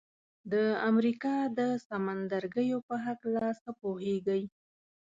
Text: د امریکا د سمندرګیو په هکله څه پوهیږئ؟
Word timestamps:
د 0.51 0.53
امریکا 0.89 1.35
د 1.59 1.59
سمندرګیو 1.87 2.77
په 2.87 2.95
هکله 3.05 3.45
څه 3.61 3.69
پوهیږئ؟ 3.79 4.43